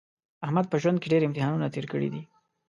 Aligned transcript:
احمد 0.45 0.65
په 0.69 0.75
ژوند 0.81 0.97
کې 0.99 1.11
ډېر 1.13 1.23
امتحانونه 1.25 1.67
تېر 1.73 1.85
کړي 1.93 2.09
دي. 2.13 2.21